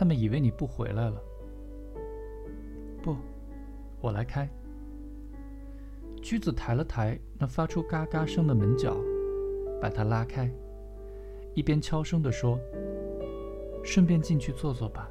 [0.00, 1.22] 他们以为你不回来了。
[3.02, 3.14] 不，
[4.00, 4.48] 我来开。
[6.22, 8.96] 驹子抬了抬那发出嘎嘎声的门角，
[9.78, 10.50] 把它拉开，
[11.54, 12.58] 一边悄声地说
[13.84, 15.06] ：“顺便进去坐坐吧。”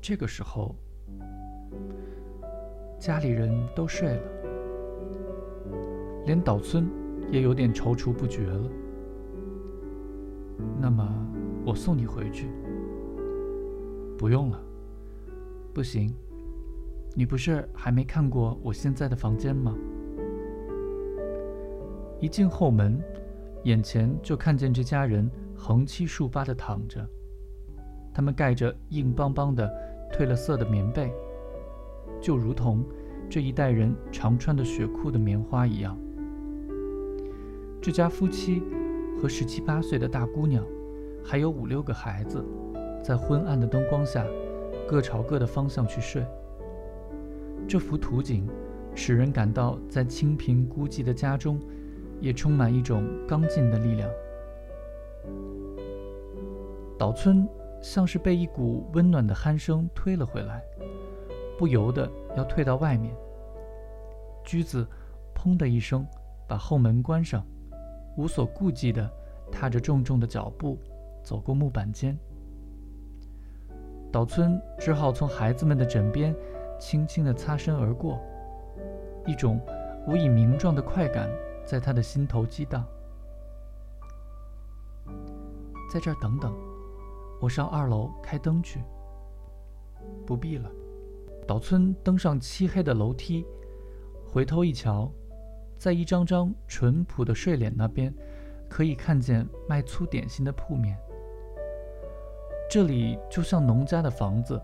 [0.00, 0.72] 这个时候，
[3.00, 4.22] 家里人都睡了，
[6.24, 6.88] 连岛村
[7.32, 8.70] 也有点踌躇不决了。
[10.80, 11.04] 那么，
[11.64, 12.46] 我送你回去。
[14.18, 14.60] 不用了。
[15.74, 16.14] 不行。
[17.14, 19.74] 你不是还没看过我现在的房间吗？
[22.20, 23.02] 一进后门，
[23.64, 27.08] 眼前就看见这家人横七竖八地躺着，
[28.12, 29.66] 他们盖着硬邦邦的、
[30.12, 31.10] 褪了色的棉被，
[32.20, 32.84] 就如同
[33.30, 35.96] 这一代人常穿的雪裤的棉花一样。
[37.80, 38.62] 这家夫妻
[39.18, 40.62] 和十七八岁的大姑娘，
[41.24, 42.44] 还有五六个孩子，
[43.06, 44.26] 在昏暗的灯光下，
[44.84, 46.26] 各朝各的方向去睡。
[47.68, 48.48] 这幅图景，
[48.96, 51.60] 使人感到在清贫孤寂的家中，
[52.20, 54.10] 也充满一种刚劲的力量。
[56.98, 57.48] 岛村
[57.80, 60.60] 像是被一股温暖的鼾声推了回来，
[61.56, 63.14] 不由得要退到外面。
[64.42, 64.84] 驹子
[65.32, 66.04] “砰”的一声
[66.48, 67.46] 把后门关上，
[68.16, 69.08] 无所顾忌地
[69.52, 70.76] 踏着重重的脚步
[71.22, 72.18] 走过木板间。
[74.16, 76.34] 岛村只好从孩子们的枕边。
[76.78, 78.18] 轻轻地擦身而过，
[79.26, 79.60] 一种
[80.06, 81.28] 无以名状的快感
[81.66, 82.82] 在他的心头激荡。
[85.92, 86.50] 在这儿等等，
[87.42, 88.80] 我上二楼开灯去。
[90.26, 90.70] 不必了。
[91.46, 93.44] 岛村登上漆黑的楼梯，
[94.26, 95.12] 回头一瞧，
[95.76, 98.14] 在一张张淳朴的睡脸那边，
[98.66, 100.96] 可以看见卖粗点心的铺面。
[102.68, 104.60] 这里就像农家的房子，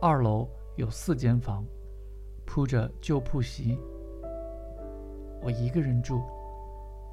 [0.00, 0.48] 二楼。
[0.76, 1.64] 有四间房，
[2.44, 3.78] 铺着旧铺席。
[5.40, 6.20] 我一个人住，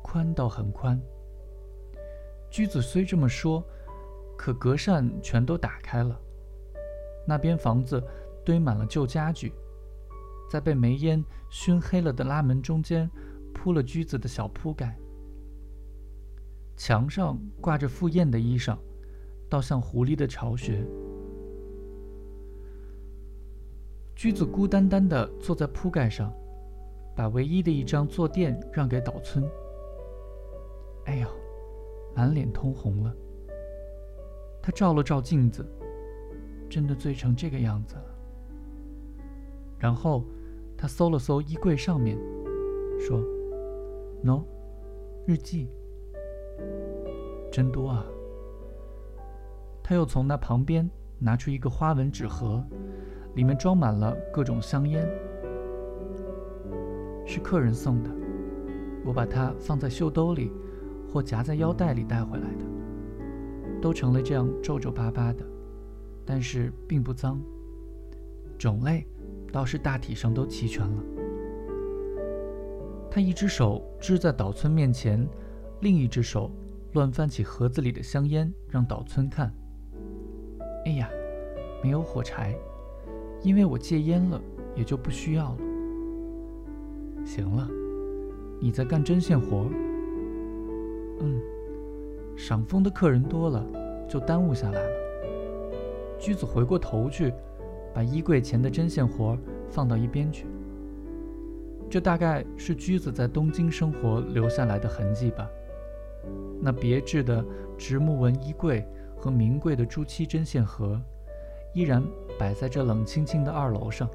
[0.01, 0.99] 宽倒很宽。
[2.49, 3.63] 居子虽这么说，
[4.35, 6.19] 可隔扇全都打开了。
[7.27, 8.03] 那边房子
[8.43, 9.53] 堆满了旧家具，
[10.49, 13.07] 在被煤烟熏黑了的拉门中间
[13.53, 14.97] 铺了居子的小铺盖。
[16.75, 18.75] 墙上挂着赴宴的衣裳，
[19.51, 20.81] 倒像狐狸的巢穴。
[24.15, 26.33] 驹子孤单单地坐在铺盖上，
[27.13, 29.43] 把唯一的一张坐垫让给岛村。
[31.03, 31.27] 哎呦，
[32.15, 33.13] 满脸通红了。
[34.61, 35.65] 他照了照镜子，
[36.69, 38.05] 真的醉成这个样子了。
[39.77, 40.23] 然后
[40.77, 42.17] 他搜了搜衣柜上面，
[43.01, 43.19] 说
[44.23, 44.45] ：“No，
[45.25, 45.67] 日记，
[47.51, 48.05] 真多啊。”
[49.83, 52.63] 他又从那旁边拿出一个花纹纸盒。
[53.35, 55.07] 里面装满了各种香烟，
[57.25, 58.09] 是客人送的。
[59.05, 60.51] 我把它放在袖兜里，
[61.09, 62.65] 或夹在腰带里带回来的，
[63.81, 65.45] 都成了这样皱皱巴巴的，
[66.25, 67.41] 但是并不脏。
[68.57, 69.07] 种类
[69.49, 71.03] 倒是大体上都齐全了。
[73.09, 75.25] 他一只手支在岛村面前，
[75.79, 76.51] 另一只手
[76.91, 79.53] 乱翻起盒子里的香烟，让岛村看。
[80.85, 81.09] 哎呀，
[81.83, 82.55] 没有火柴。
[83.43, 84.39] 因为我戒烟了，
[84.75, 85.57] 也就不需要了。
[87.25, 87.67] 行了，
[88.59, 89.67] 你在干针线活
[91.19, 91.41] 嗯，
[92.35, 93.65] 赏枫的客人多了，
[94.07, 94.89] 就耽误下来了。
[96.19, 97.33] 驹子回过头去，
[97.95, 99.35] 把衣柜前的针线活
[99.69, 100.45] 放到一边去。
[101.89, 105.49] 这大概是驹子在东京生活留下来的痕迹吧。
[106.61, 107.43] 那别致的
[107.75, 108.85] 直木纹衣柜
[109.21, 110.99] 和名贵的朱漆针线盒，
[111.75, 112.03] 依然。
[112.39, 114.09] 摆在这冷清清的二楼上，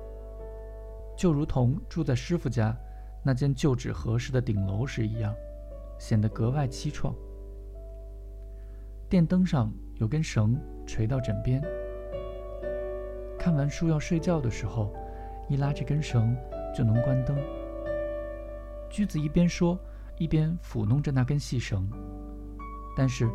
[1.16, 2.76] 就如同住在师傅家
[3.22, 5.32] 那间旧纸盒式的顶楼时一样，
[5.96, 7.14] 显得格外凄怆。
[9.08, 10.58] 电灯上有根绳
[10.88, 11.62] 垂到枕边，
[13.38, 14.92] 看完书要睡觉的时候，
[15.48, 16.36] 一拉这根绳
[16.76, 17.36] 就能关灯。
[18.90, 19.78] 驹子一边说，
[20.18, 21.88] 一边抚弄着那根细绳，
[22.96, 23.30] 但是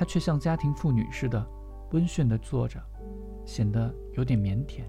[0.00, 1.46] 她却像家庭妇女似的
[1.90, 2.80] 温驯地坐着。
[3.44, 4.82] 显得有点腼腆，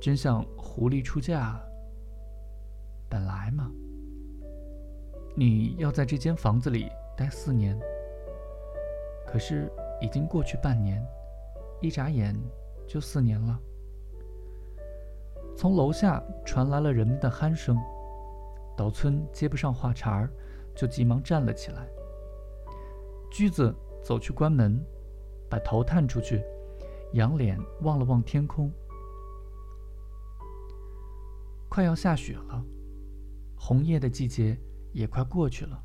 [0.00, 1.60] 真像狐狸出嫁。
[3.08, 3.68] 本来嘛，
[5.34, 7.76] 你要在这间房子里待四年，
[9.26, 11.04] 可是已经过去半年，
[11.80, 12.32] 一眨眼
[12.86, 13.58] 就四年了。
[15.56, 17.76] 从楼下传来了人们的鼾声，
[18.76, 20.30] 岛村接不上话茬儿，
[20.76, 21.88] 就急忙站了起来。
[23.36, 24.82] 驹子走去关门。
[25.48, 26.42] 把头探出去，
[27.12, 28.68] 仰脸望了望天空。
[31.68, 32.64] 快要下雪了，
[33.54, 34.58] 红叶的季节
[34.92, 35.80] 也快过去了。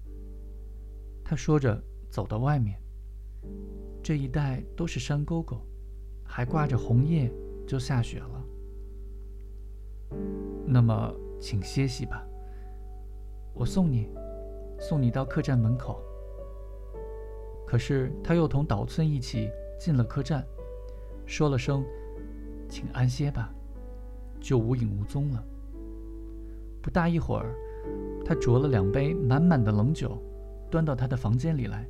[1.24, 2.81] 他说着，走到外面。
[4.01, 5.63] 这一带都是山沟沟，
[6.24, 7.31] 还挂着红叶，
[7.68, 8.44] 就下雪了。
[10.65, 12.25] 那么，请歇息吧。
[13.53, 14.09] 我送你，
[14.80, 16.01] 送你到客栈门口。
[17.71, 20.45] 可是他又同岛村一起进了客栈，
[21.25, 21.85] 说了声
[22.68, 23.50] “请安歇吧”，
[24.41, 25.41] 就无影无踪了。
[26.81, 27.56] 不大一会儿，
[28.25, 30.21] 他酌了两杯满满的冷酒，
[30.69, 31.88] 端到他的房间里来，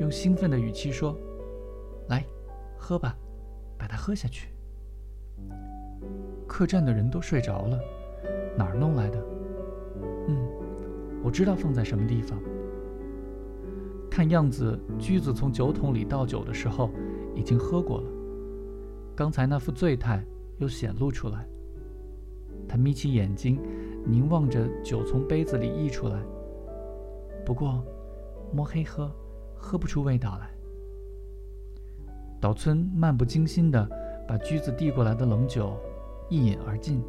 [0.00, 1.18] 用兴奋的语气说
[2.10, 2.22] ：“来，
[2.76, 3.16] 喝吧，
[3.78, 4.50] 把它喝下去。”
[6.46, 7.80] 客栈的人都睡着了，
[8.54, 9.18] 哪儿弄来的？
[10.28, 10.46] 嗯，
[11.24, 12.38] 我知道放在什么地方。
[14.16, 16.88] 看样子，驹子从酒桶里倒酒的时候
[17.34, 18.06] 已经喝过了，
[19.14, 20.24] 刚才那副醉态
[20.56, 21.46] 又显露出来。
[22.66, 23.60] 他眯起眼睛，
[24.06, 26.18] 凝望着酒从杯子里溢出来。
[27.44, 27.84] 不过，
[28.54, 29.14] 摸黑喝，
[29.54, 30.48] 喝不出味道来。
[32.40, 33.86] 岛村漫不经心地
[34.26, 35.76] 把驹子递过来的冷酒
[36.30, 37.02] 一饮而尽。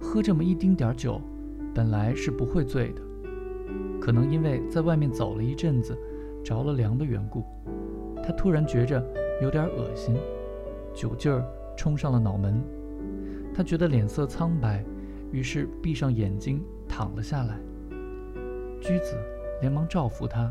[0.00, 1.20] 喝这么一丁点儿酒，
[1.74, 3.02] 本来是不会醉的。
[4.00, 5.96] 可能因为在外面走了一阵子，
[6.44, 7.44] 着了凉的缘故，
[8.22, 9.04] 他突然觉着
[9.42, 10.16] 有点恶心，
[10.94, 11.44] 酒劲儿
[11.76, 12.62] 冲上了脑门，
[13.54, 14.84] 他觉得脸色苍白，
[15.30, 17.58] 于是闭上眼睛躺了下来。
[18.80, 19.16] 驹子
[19.60, 20.50] 连忙照拂他，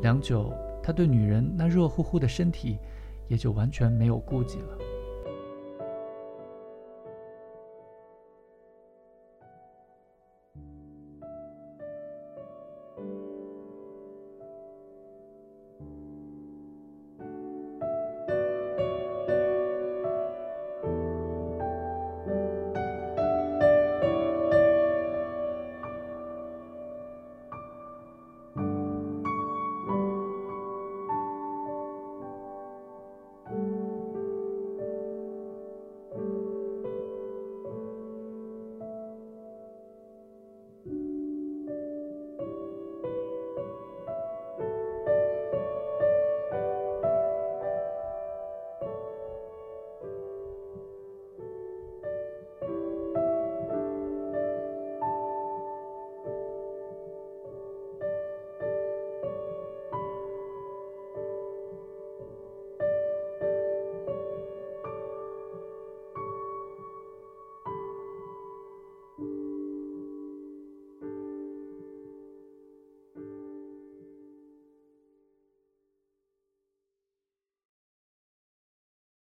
[0.00, 0.52] 良久，
[0.82, 2.78] 他对女人那热乎乎的身体
[3.28, 4.78] 也就完全没有顾忌了。